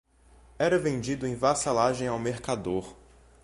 era 0.57 0.79
vendido 0.79 1.27
em 1.27 1.35
vassalagem 1.35 2.07
ao 2.07 2.17
mercador 2.17 2.95